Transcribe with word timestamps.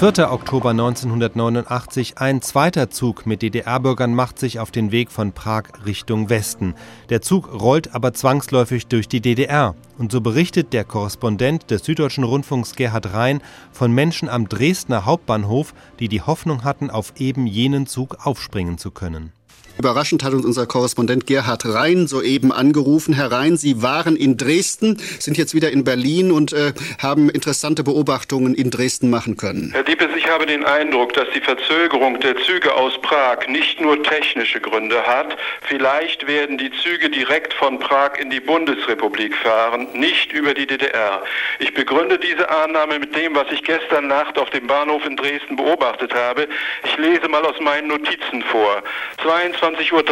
4. 0.00 0.32
Oktober 0.32 0.70
1989. 0.70 2.16
Ein 2.16 2.40
zweiter 2.40 2.88
Zug 2.88 3.26
mit 3.26 3.42
DDR-Bürgern 3.42 4.14
macht 4.14 4.38
sich 4.38 4.58
auf 4.58 4.70
den 4.70 4.92
Weg 4.92 5.10
von 5.10 5.32
Prag 5.32 5.64
Richtung 5.84 6.30
Westen. 6.30 6.74
Der 7.10 7.20
Zug 7.20 7.52
rollt 7.52 7.94
aber 7.94 8.14
zwangsläufig 8.14 8.86
durch 8.86 9.08
die 9.08 9.20
DDR. 9.20 9.74
Und 9.98 10.10
so 10.10 10.22
berichtet 10.22 10.72
der 10.72 10.84
Korrespondent 10.84 11.70
des 11.70 11.84
Süddeutschen 11.84 12.24
Rundfunks 12.24 12.76
Gerhard 12.76 13.12
Rhein 13.12 13.42
von 13.72 13.92
Menschen 13.92 14.30
am 14.30 14.48
Dresdner 14.48 15.04
Hauptbahnhof, 15.04 15.74
die 15.98 16.08
die 16.08 16.22
Hoffnung 16.22 16.64
hatten, 16.64 16.88
auf 16.88 17.12
eben 17.18 17.46
jenen 17.46 17.86
Zug 17.86 18.24
aufspringen 18.24 18.78
zu 18.78 18.92
können. 18.92 19.34
Überraschend 19.80 20.22
hat 20.24 20.34
uns 20.34 20.44
unser 20.44 20.66
Korrespondent 20.66 21.26
Gerhard 21.26 21.64
Rhein 21.64 22.06
soeben 22.06 22.52
angerufen. 22.52 23.14
Herr 23.14 23.32
Rhein, 23.32 23.56
Sie 23.56 23.82
waren 23.82 24.14
in 24.14 24.36
Dresden, 24.36 24.98
sind 25.18 25.38
jetzt 25.38 25.54
wieder 25.54 25.70
in 25.70 25.84
Berlin 25.84 26.32
und 26.32 26.52
äh, 26.52 26.74
haben 27.00 27.30
interessante 27.30 27.82
Beobachtungen 27.82 28.54
in 28.54 28.70
Dresden 28.70 29.08
machen 29.08 29.38
können. 29.38 29.70
Herr 29.72 29.82
Diepes, 29.82 30.10
ich 30.16 30.28
habe 30.28 30.44
den 30.44 30.66
Eindruck, 30.66 31.14
dass 31.14 31.28
die 31.34 31.40
Verzögerung 31.40 32.20
der 32.20 32.36
Züge 32.42 32.74
aus 32.74 33.00
Prag 33.00 33.48
nicht 33.48 33.80
nur 33.80 34.02
technische 34.02 34.60
Gründe 34.60 35.02
hat. 35.02 35.38
Vielleicht 35.62 36.26
werden 36.26 36.58
die 36.58 36.70
Züge 36.82 37.08
direkt 37.08 37.54
von 37.54 37.78
Prag 37.78 38.18
in 38.20 38.28
die 38.28 38.40
Bundesrepublik 38.40 39.34
fahren, 39.34 39.88
nicht 39.94 40.30
über 40.32 40.52
die 40.52 40.66
DDR. 40.66 41.22
Ich 41.58 41.72
begründe 41.72 42.18
diese 42.18 42.50
Annahme 42.50 42.98
mit 42.98 43.16
dem, 43.16 43.34
was 43.34 43.46
ich 43.50 43.62
gestern 43.64 44.08
Nacht 44.08 44.36
auf 44.36 44.50
dem 44.50 44.66
Bahnhof 44.66 45.06
in 45.06 45.16
Dresden 45.16 45.56
beobachtet 45.56 46.14
habe. 46.14 46.46
Ich 46.84 46.98
lese 46.98 47.28
mal 47.28 47.46
aus 47.46 47.58
meinen 47.60 47.88
Notizen 47.88 48.42
vor. 48.42 48.82
22 49.22 49.49
21.30 49.54 49.92
Uhr 49.92 50.02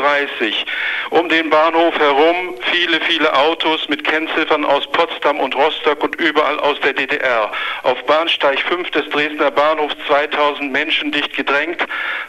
um 1.10 1.28
den 1.28 1.48
Bahnhof 1.51 1.98
herum 1.98 2.55
viele, 2.70 3.01
viele 3.01 3.33
Autos 3.33 3.88
mit 3.88 4.05
Kennziffern 4.05 4.64
aus 4.64 4.87
Potsdam 4.91 5.41
und 5.41 5.55
Rostock 5.55 6.02
und 6.02 6.16
überall 6.16 6.59
aus 6.61 6.78
der 6.80 6.92
DDR. 6.92 7.51
Auf 7.83 8.05
Bahnsteig 8.05 8.61
5 8.61 8.91
des 8.91 9.09
Dresdner 9.09 9.51
Bahnhofs 9.51 9.97
2000 10.06 10.70
Menschen 10.70 11.12
dicht 11.12 11.34
gedrängt. 11.34 11.80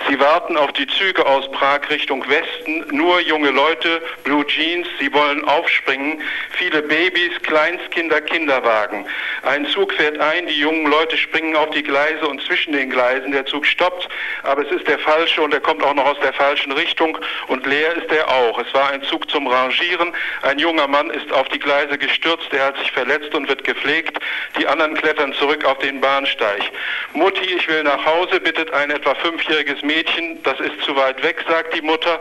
Sie 0.10 0.20
warten 0.20 0.58
auf 0.58 0.72
die 0.74 0.88
Züge 0.88 1.26
aus 1.26 1.50
Prag 1.52 1.90
Richtung 1.90 2.24
Westen. 2.30 2.86
Nur 2.96 3.20
junge 3.22 3.52
Leute, 3.52 4.02
Blue 4.24 4.46
Jeans, 4.48 4.88
sie 5.00 5.12
wollen 5.14 5.44
aufspringen. 5.46 6.22
Viele 6.52 6.82
Babys, 6.82 7.32
Kleinstkinder, 7.44 8.22
Kinderwagen. 8.22 9.06
Ein 9.44 9.66
Zug 9.68 9.94
fährt 9.94 10.20
ein, 10.20 10.48
die 10.48 10.60
jungen 10.60 10.88
Leute 10.88 11.18
springen 11.18 11.56
auf 11.56 11.70
die 11.70 11.84
Gleise 11.84 12.28
und 12.28 12.42
zwischen 12.44 12.74
den 12.74 12.90
Gleisen. 12.90 13.32
Der 13.32 13.46
Zug 13.46 13.66
stoppt, 13.66 14.08
aber 14.44 14.66
es 14.66 14.72
ist 14.72 14.88
der 14.88 15.00
falsche 15.00 15.42
und 15.42 15.54
er 15.54 15.60
kommt 15.60 15.84
auch 15.84 15.94
noch 15.94 16.06
aus 16.06 16.20
der 16.22 16.34
falschen 16.34 16.72
Richtung 16.72 17.18
und 17.48 17.66
leer 17.66 17.96
ist 17.96 18.12
er 18.12 18.28
auch. 18.28 18.60
Es 18.60 18.74
war 18.74 18.90
ein 18.92 19.04
Zug 19.04 19.30
zum 19.30 19.48
Rangieren. 19.48 20.14
Ein 20.42 20.60
junger 20.60 20.88
Mann 20.88 21.10
ist 21.10 21.32
auf 21.32 21.48
die 21.50 21.60
Gleise 21.60 21.98
gestürzt, 21.98 22.52
er 22.52 22.68
hat 22.68 22.78
sich 22.80 22.92
verletzt 22.92 23.34
und 23.34 23.48
wird 23.48 23.64
gepflegt. 23.64 24.20
Die 24.58 24.68
anderen 24.68 24.96
klettern 24.96 25.34
zurück 25.34 25.64
auf 25.66 25.78
den 25.80 26.02
Bahnsteig. 26.02 26.62
Mutti, 27.14 27.54
ich 27.54 27.68
will 27.68 27.84
nach 27.84 28.04
Hause, 28.06 28.40
bittet 28.40 28.72
ein 28.74 28.92
etwa 28.92 29.16
fünfjähriges 29.16 29.82
Mädchen. 29.84 30.42
Das 30.44 30.60
ist 30.60 30.82
zu 30.84 30.96
weit 30.96 31.22
weg, 31.24 31.44
sagt 31.48 31.76
die 31.76 31.82
Mutter. 31.82 32.20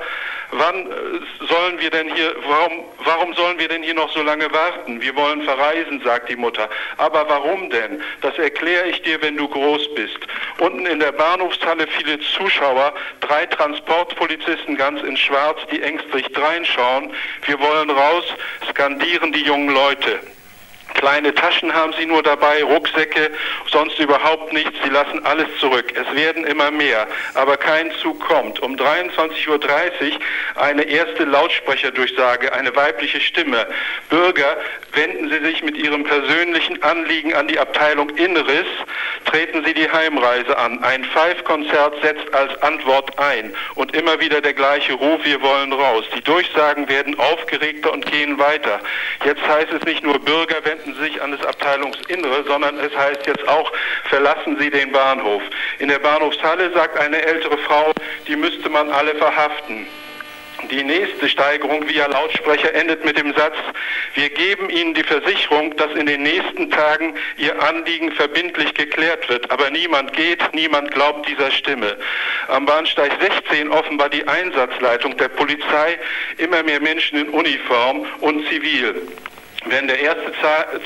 Wann 0.50 0.86
äh, 0.86 1.46
sollen 1.46 1.78
wir 1.78 1.90
denn 1.90 2.08
hier, 2.14 2.34
warum, 2.46 2.84
warum 3.04 3.34
sollen 3.34 3.58
wir 3.58 3.68
denn 3.68 3.82
hier 3.82 3.94
noch 3.94 4.10
so 4.12 4.22
lange 4.22 4.50
warten? 4.50 5.00
Wir 5.00 5.14
wollen 5.14 5.42
verreisen, 5.42 6.00
sagt 6.02 6.30
die 6.30 6.36
Mutter. 6.36 6.70
Aber 6.96 7.07
warum 7.12 7.70
denn? 7.70 8.02
Das 8.20 8.36
erkläre 8.38 8.88
ich 8.88 9.02
dir, 9.02 9.20
wenn 9.22 9.36
du 9.36 9.48
groß 9.48 9.94
bist. 9.94 10.18
Unten 10.58 10.86
in 10.86 11.00
der 11.00 11.12
Bahnhofshalle 11.12 11.86
viele 11.86 12.18
Zuschauer, 12.20 12.92
drei 13.20 13.46
Transportpolizisten 13.46 14.76
ganz 14.76 15.02
in 15.02 15.16
Schwarz, 15.16 15.58
die 15.70 15.82
ängstlich 15.82 16.26
dreinschauen. 16.32 17.12
Wir 17.46 17.58
wollen 17.60 17.90
raus, 17.90 18.24
skandieren 18.70 19.32
die 19.32 19.42
jungen 19.42 19.74
Leute. 19.74 20.20
Kleine 20.94 21.34
Taschen 21.34 21.72
haben 21.72 21.92
sie 21.98 22.06
nur 22.06 22.22
dabei, 22.22 22.62
Rucksäcke, 22.62 23.30
sonst 23.70 23.98
überhaupt 23.98 24.52
nichts. 24.52 24.72
Sie 24.82 24.90
lassen 24.90 25.24
alles 25.24 25.46
zurück. 25.60 25.92
Es 25.94 26.16
werden 26.16 26.44
immer 26.44 26.70
mehr, 26.70 27.06
aber 27.34 27.56
kein 27.56 27.90
Zug 28.02 28.20
kommt. 28.20 28.60
Um 28.60 28.76
23.30 28.76 29.48
Uhr 29.48 29.60
eine 30.56 30.82
erste 30.82 31.24
Lautsprecherdurchsage, 31.24 32.52
eine 32.52 32.74
weibliche 32.74 33.20
Stimme. 33.20 33.66
Bürger, 34.08 34.56
wenden 34.92 35.28
Sie 35.30 35.44
sich 35.44 35.62
mit 35.62 35.76
Ihrem 35.76 36.04
persönlichen 36.04 36.82
Anliegen 36.82 37.34
an 37.34 37.48
die 37.48 37.58
Abteilung 37.58 38.10
Inneres, 38.10 38.66
treten 39.26 39.64
Sie 39.64 39.74
die 39.74 39.90
Heimreise 39.90 40.56
an. 40.56 40.82
Ein 40.82 41.04
Five-Konzert 41.04 41.94
setzt 42.02 42.34
als 42.34 42.60
Antwort 42.62 43.18
ein 43.18 43.54
und 43.74 43.94
immer 43.94 44.18
wieder 44.20 44.40
der 44.40 44.54
gleiche 44.54 44.94
Ruf, 44.94 45.20
wir 45.24 45.40
wollen 45.42 45.72
raus. 45.72 46.04
Die 46.16 46.22
Durchsagen 46.22 46.88
werden 46.88 47.18
aufgeregter 47.18 47.92
und 47.92 48.10
gehen 48.10 48.38
weiter. 48.38 48.80
Jetzt 49.24 49.46
heißt 49.46 49.72
es 49.72 49.82
nicht 49.84 50.02
nur 50.02 50.18
Bürger, 50.18 50.64
wenden 50.78 50.88
wenden 50.88 51.02
sich 51.02 51.20
an 51.22 51.32
das 51.32 51.44
Abteilungsinnere, 51.44 52.44
sondern 52.46 52.78
es 52.78 52.94
heißt 52.96 53.26
jetzt 53.26 53.46
auch, 53.48 53.72
verlassen 54.08 54.56
Sie 54.58 54.70
den 54.70 54.92
Bahnhof. 54.92 55.42
In 55.78 55.88
der 55.88 55.98
Bahnhofshalle 55.98 56.72
sagt 56.72 56.98
eine 56.98 57.20
ältere 57.22 57.58
Frau, 57.58 57.92
die 58.26 58.36
müsste 58.36 58.68
man 58.68 58.90
alle 58.90 59.14
verhaften. 59.14 59.86
Die 60.72 60.82
nächste 60.82 61.28
Steigerung 61.28 61.88
via 61.88 62.06
Lautsprecher 62.06 62.74
endet 62.74 63.04
mit 63.04 63.16
dem 63.16 63.32
Satz, 63.32 63.54
wir 64.14 64.28
geben 64.28 64.68
Ihnen 64.70 64.92
die 64.92 65.04
Versicherung, 65.04 65.76
dass 65.76 65.92
in 65.92 66.06
den 66.06 66.24
nächsten 66.24 66.68
Tagen 66.70 67.14
Ihr 67.36 67.62
Anliegen 67.62 68.10
verbindlich 68.10 68.74
geklärt 68.74 69.28
wird. 69.28 69.48
Aber 69.52 69.70
niemand 69.70 70.12
geht, 70.14 70.42
niemand 70.52 70.90
glaubt 70.90 71.28
dieser 71.28 71.52
Stimme. 71.52 71.96
Am 72.48 72.66
Bahnsteig 72.66 73.12
16 73.20 73.70
offenbar 73.70 74.08
die 74.08 74.26
Einsatzleitung 74.26 75.16
der 75.16 75.28
Polizei, 75.28 75.96
immer 76.38 76.64
mehr 76.64 76.80
Menschen 76.80 77.18
in 77.18 77.28
Uniform 77.28 78.04
und 78.20 78.44
zivil. 78.48 79.00
Wenn 79.64 79.88
der 79.88 79.98
erste 79.98 80.32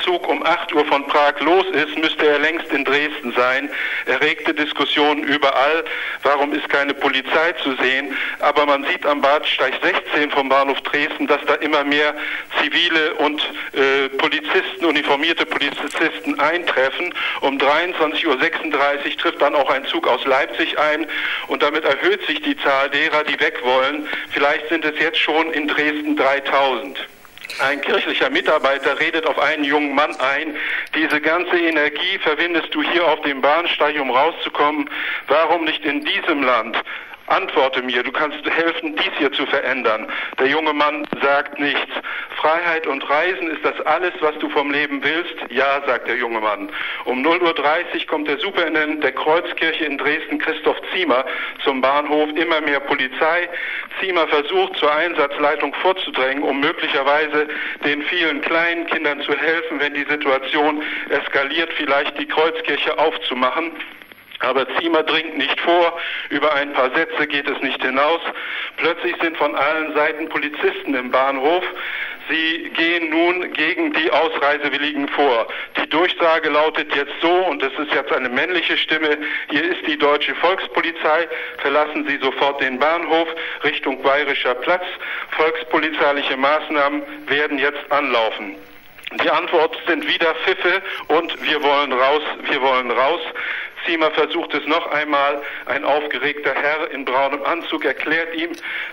Zug 0.03 0.27
um 0.27 0.43
8 0.43 0.73
Uhr 0.73 0.83
von 0.85 1.05
Prag 1.05 1.39
los 1.41 1.65
ist, 1.67 1.95
müsste 1.97 2.27
er 2.27 2.39
längst 2.39 2.71
in 2.71 2.83
Dresden 2.83 3.31
sein. 3.33 3.69
Erregte 4.07 4.53
Diskussionen 4.53 5.23
überall. 5.23 5.85
Warum 6.23 6.53
ist 6.53 6.67
keine 6.69 6.93
Polizei 6.95 7.51
zu 7.63 7.75
sehen? 7.75 8.17
Aber 8.39 8.65
man 8.65 8.83
sieht 8.85 9.05
am 9.05 9.21
Bahnsteig 9.21 9.75
16 9.81 10.31
vom 10.31 10.49
Bahnhof 10.49 10.81
Dresden, 10.81 11.27
dass 11.27 11.39
da 11.45 11.53
immer 11.55 11.83
mehr 11.83 12.15
zivile 12.59 13.13
und 13.15 13.41
äh, 13.73 14.09
Polizisten, 14.17 14.85
uniformierte 14.85 15.45
Polizisten 15.45 16.39
eintreffen. 16.39 17.13
Um 17.41 17.57
23.36 17.59 18.25
Uhr 18.25 19.17
trifft 19.17 19.41
dann 19.41 19.55
auch 19.55 19.69
ein 19.69 19.85
Zug 19.85 20.07
aus 20.07 20.25
Leipzig 20.25 20.77
ein 20.79 21.05
und 21.47 21.61
damit 21.61 21.85
erhöht 21.85 22.25
sich 22.25 22.41
die 22.41 22.57
Zahl 22.57 22.89
derer, 22.89 23.23
die 23.23 23.39
weg 23.39 23.59
wollen. 23.63 24.07
Vielleicht 24.31 24.67
sind 24.69 24.83
es 24.83 24.99
jetzt 24.99 25.19
schon 25.19 25.51
in 25.53 25.67
Dresden 25.67 26.17
3000. 26.17 27.07
Ein 27.63 27.79
kirchlicher 27.79 28.29
Mitarbeiter 28.29 28.99
redet 28.99 29.25
auf 29.25 29.39
einen 29.39 29.63
jungen 29.63 29.95
Mann 29.95 30.13
ein, 30.19 30.53
diese 30.93 31.21
ganze 31.21 31.57
Energie 31.57 32.19
verwendest 32.19 32.75
du 32.75 32.83
hier 32.83 33.07
auf 33.07 33.21
dem 33.21 33.39
Bahnsteig, 33.39 33.97
um 34.01 34.11
rauszukommen. 34.11 34.89
Warum 35.27 35.63
nicht 35.63 35.85
in 35.85 36.03
diesem 36.03 36.43
Land? 36.43 36.77
Antworte 37.27 37.81
mir, 37.81 38.03
du 38.03 38.11
kannst 38.11 38.45
helfen, 38.49 38.97
dies 38.97 39.13
hier 39.17 39.31
zu 39.31 39.45
verändern. 39.45 40.07
Der 40.39 40.47
junge 40.47 40.73
Mann 40.73 41.07
sagt 41.21 41.57
nichts. 41.57 41.89
Freiheit 42.43 42.85
und 42.87 43.09
Reisen, 43.09 43.51
ist 43.51 43.63
das 43.63 43.79
alles, 43.85 44.11
was 44.19 44.37
du 44.39 44.49
vom 44.49 44.69
Leben 44.69 45.01
willst? 45.01 45.33
Ja, 45.49 45.81
sagt 45.87 46.09
der 46.09 46.17
junge 46.17 46.41
Mann. 46.41 46.69
Um 47.05 47.25
0.30 47.25 47.39
Uhr 47.41 48.07
kommt 48.07 48.27
der 48.27 48.37
Superintendent 48.37 49.01
der 49.01 49.13
Kreuzkirche 49.13 49.85
in 49.85 49.97
Dresden, 49.97 50.39
Christoph 50.39 50.75
Ziemer, 50.91 51.23
zum 51.63 51.79
Bahnhof. 51.79 52.29
Immer 52.35 52.59
mehr 52.59 52.81
Polizei. 52.81 53.47
Ziemer 54.01 54.27
versucht, 54.27 54.75
zur 54.75 54.93
Einsatzleitung 54.93 55.73
vorzudrängen, 55.75 56.43
um 56.43 56.59
möglicherweise 56.59 57.47
den 57.85 58.01
vielen 58.03 58.41
kleinen 58.41 58.87
Kindern 58.87 59.21
zu 59.21 59.31
helfen, 59.37 59.79
wenn 59.79 59.93
die 59.93 60.05
Situation 60.09 60.83
eskaliert, 61.11 61.71
vielleicht 61.77 62.19
die 62.19 62.27
Kreuzkirche 62.27 62.97
aufzumachen. 62.97 63.71
Aber 64.43 64.67
Ziemer 64.77 65.03
dringt 65.03 65.37
nicht 65.37 65.57
vor, 65.61 65.97
über 66.29 66.53
ein 66.53 66.73
paar 66.73 66.91
Sätze 66.93 67.27
geht 67.27 67.49
es 67.49 67.61
nicht 67.61 67.81
hinaus. 67.81 68.19
Plötzlich 68.75 69.15
sind 69.21 69.37
von 69.37 69.55
allen 69.55 69.93
Seiten 69.93 70.27
Polizisten 70.27 70.93
im 70.93 71.11
Bahnhof. 71.11 71.63
Sie 72.29 72.69
gehen 72.75 73.09
nun 73.09 73.51
gegen 73.53 73.91
die 73.93 74.09
Ausreisewilligen 74.11 75.07
vor. 75.09 75.47
Die 75.77 75.89
Durchsage 75.89 76.49
lautet 76.49 76.93
jetzt 76.95 77.13
so, 77.21 77.31
und 77.31 77.61
es 77.61 77.73
ist 77.77 77.93
jetzt 77.93 78.11
eine 78.11 78.29
männliche 78.29 78.77
Stimme, 78.77 79.17
hier 79.49 79.63
ist 79.63 79.85
die 79.85 79.97
deutsche 79.97 80.33
Volkspolizei, 80.35 81.27
verlassen 81.57 82.07
Sie 82.07 82.17
sofort 82.17 82.61
den 82.61 82.79
Bahnhof 82.79 83.27
Richtung 83.63 84.01
Bayerischer 84.01 84.55
Platz. 84.55 84.85
Volkspolizeiliche 85.31 86.37
Maßnahmen 86.37 87.01
werden 87.27 87.57
jetzt 87.57 87.91
anlaufen. 87.91 88.55
Die 89.21 89.29
Antwort 89.29 89.77
sind 89.87 90.07
wieder 90.07 90.33
Pfiffe 90.35 90.81
und 91.07 91.41
wir 91.43 91.61
wollen 91.61 91.93
raus, 91.93 92.23
wir 92.49 92.61
wollen 92.61 92.89
raus. 92.89 93.21
Ziemer 93.85 94.11
versucht 94.11 94.53
es 94.53 94.65
noch 94.65 94.87
einmal. 94.91 95.41
Ein 95.65 95.83
aufgeregter 95.83 96.53
Herr 96.53 96.91
in 96.91 97.05
braunem 97.05 97.43
Anzug 97.43 97.85
erklärt 97.85 98.33
ihm, 98.35 98.51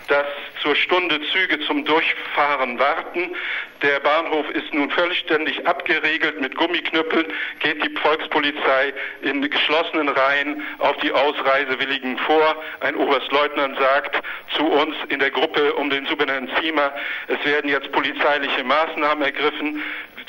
dass 0.08 0.26
zur 0.62 0.74
Stunde 0.74 1.20
Züge 1.32 1.60
zum 1.60 1.84
Durchfahren 1.84 2.78
warten. 2.78 3.34
Der 3.82 4.00
Bahnhof 4.00 4.50
ist 4.50 4.74
nun 4.74 4.90
vollständig 4.90 5.66
abgeriegelt 5.66 6.40
mit 6.40 6.54
Gummiknüppeln, 6.54 7.32
geht 7.60 7.82
die 7.82 7.96
Volkspolizei 7.96 8.92
in 9.22 9.48
geschlossenen 9.48 10.08
Reihen 10.08 10.62
auf 10.78 10.96
die 10.98 11.12
Ausreisewilligen 11.12 12.18
vor. 12.18 12.56
Ein 12.80 12.96
Oberstleutnant 12.96 13.78
sagt 13.78 14.20
zu 14.54 14.66
uns 14.66 14.96
in 15.08 15.18
der 15.18 15.30
Gruppe 15.30 15.72
um 15.74 15.88
den 15.88 16.04
Superintendent 16.06 16.58
Ziemer, 16.60 16.92
es 17.28 17.42
werden 17.44 17.70
jetzt 17.70 17.90
polizeiliche 17.92 18.64
Maßnahmen 18.64 19.24
ergriffen. 19.24 19.82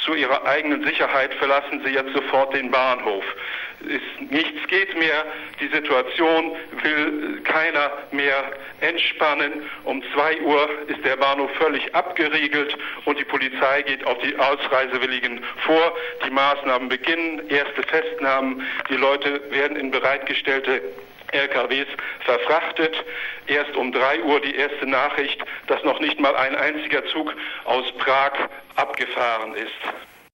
Zu 0.05 0.15
ihrer 0.15 0.45
eigenen 0.45 0.83
Sicherheit 0.83 1.33
verlassen 1.35 1.81
sie 1.85 1.91
jetzt 1.91 2.13
sofort 2.13 2.53
den 2.55 2.71
Bahnhof. 2.71 3.23
ist, 3.81 4.31
nichts 4.31 4.67
geht 4.67 4.97
mehr, 4.97 5.25
die 5.59 5.67
Situation 5.67 6.55
will 6.83 7.41
keiner 7.43 7.91
mehr 8.11 8.51
entspannen. 8.79 9.63
Um 9.83 10.03
zwei 10.13 10.39
Uhr 10.41 10.69
ist 10.87 11.03
der 11.05 11.17
Bahnhof 11.17 11.51
völlig 11.57 11.93
abgeriegelt 11.93 12.75
und 13.05 13.19
die 13.19 13.25
Polizei 13.25 13.83
geht 13.83 14.05
auf 14.05 14.17
die 14.19 14.35
Ausreisewilligen 14.37 15.43
vor. 15.65 15.95
Die 16.25 16.31
Maßnahmen 16.31 16.89
beginnen, 16.89 17.47
erste 17.49 17.83
Festnahmen, 17.83 18.65
die 18.89 18.97
Leute 18.97 19.41
werden 19.51 19.77
in 19.77 19.91
bereitgestellte 19.91 20.81
LKWs 21.31 21.87
verfrachtet. 22.21 22.95
Erst 23.47 23.75
um 23.75 23.91
drei 23.91 24.21
Uhr 24.23 24.39
die 24.41 24.55
erste 24.55 24.85
Nachricht, 24.85 25.41
dass 25.67 25.83
noch 25.83 25.99
nicht 25.99 26.19
mal 26.19 26.35
ein 26.35 26.55
einziger 26.55 27.05
Zug 27.07 27.33
aus 27.65 27.91
Prag 27.97 28.33
abgefahren 28.75 29.55
ist. 29.55 30.10